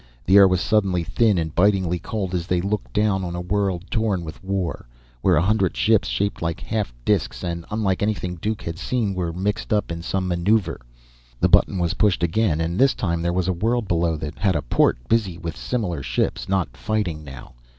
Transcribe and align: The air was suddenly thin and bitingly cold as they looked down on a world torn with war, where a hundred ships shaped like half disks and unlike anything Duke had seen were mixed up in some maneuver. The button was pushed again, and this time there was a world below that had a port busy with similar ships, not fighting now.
The 0.25 0.37
air 0.37 0.47
was 0.47 0.61
suddenly 0.61 1.03
thin 1.03 1.37
and 1.37 1.53
bitingly 1.53 1.99
cold 1.99 2.33
as 2.33 2.47
they 2.47 2.59
looked 2.59 2.91
down 2.91 3.23
on 3.23 3.35
a 3.35 3.39
world 3.39 3.83
torn 3.91 4.23
with 4.23 4.43
war, 4.43 4.87
where 5.21 5.35
a 5.35 5.43
hundred 5.43 5.77
ships 5.77 6.07
shaped 6.07 6.41
like 6.41 6.59
half 6.59 6.91
disks 7.05 7.43
and 7.43 7.65
unlike 7.69 8.01
anything 8.01 8.37
Duke 8.41 8.63
had 8.63 8.79
seen 8.79 9.13
were 9.13 9.31
mixed 9.31 9.71
up 9.71 9.91
in 9.91 10.01
some 10.01 10.27
maneuver. 10.27 10.81
The 11.39 11.49
button 11.49 11.77
was 11.77 11.93
pushed 11.93 12.23
again, 12.23 12.59
and 12.59 12.79
this 12.79 12.95
time 12.95 13.21
there 13.21 13.31
was 13.31 13.47
a 13.47 13.53
world 13.53 13.87
below 13.87 14.17
that 14.17 14.39
had 14.39 14.55
a 14.55 14.63
port 14.63 14.97
busy 15.07 15.37
with 15.37 15.55
similar 15.55 16.01
ships, 16.01 16.49
not 16.49 16.75
fighting 16.75 17.23
now. 17.23 17.53